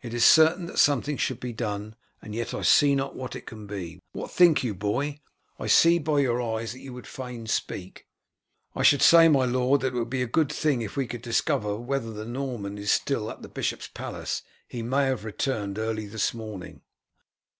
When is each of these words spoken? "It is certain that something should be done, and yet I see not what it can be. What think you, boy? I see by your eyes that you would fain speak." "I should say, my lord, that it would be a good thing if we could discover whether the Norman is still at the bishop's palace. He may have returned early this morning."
"It 0.00 0.14
is 0.14 0.24
certain 0.24 0.66
that 0.66 0.78
something 0.78 1.16
should 1.16 1.40
be 1.40 1.52
done, 1.52 1.96
and 2.22 2.36
yet 2.36 2.54
I 2.54 2.62
see 2.62 2.94
not 2.94 3.16
what 3.16 3.34
it 3.34 3.46
can 3.46 3.66
be. 3.66 3.98
What 4.12 4.30
think 4.30 4.62
you, 4.62 4.76
boy? 4.76 5.18
I 5.58 5.66
see 5.66 5.98
by 5.98 6.20
your 6.20 6.40
eyes 6.40 6.70
that 6.70 6.78
you 6.78 6.92
would 6.92 7.08
fain 7.08 7.48
speak." 7.48 8.06
"I 8.76 8.84
should 8.84 9.02
say, 9.02 9.26
my 9.26 9.44
lord, 9.44 9.80
that 9.80 9.88
it 9.88 9.94
would 9.94 10.08
be 10.08 10.22
a 10.22 10.28
good 10.28 10.52
thing 10.52 10.82
if 10.82 10.96
we 10.96 11.08
could 11.08 11.22
discover 11.22 11.76
whether 11.80 12.12
the 12.12 12.24
Norman 12.24 12.78
is 12.78 12.92
still 12.92 13.28
at 13.28 13.42
the 13.42 13.48
bishop's 13.48 13.88
palace. 13.88 14.44
He 14.68 14.82
may 14.84 15.06
have 15.06 15.24
returned 15.24 15.80
early 15.80 16.06
this 16.06 16.32
morning." 16.32 16.82